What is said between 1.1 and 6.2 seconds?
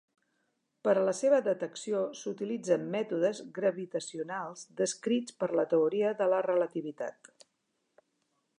seva detecció s'utilitzen mètodes gravitacionals descrits per la teoria